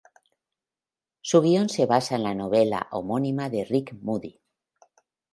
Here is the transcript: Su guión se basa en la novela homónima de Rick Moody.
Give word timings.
Su 1.21 1.41
guión 1.43 1.69
se 1.69 1.85
basa 1.85 2.15
en 2.15 2.23
la 2.23 2.33
novela 2.33 2.87
homónima 2.89 3.49
de 3.51 3.65
Rick 3.65 3.93
Moody. 4.01 4.41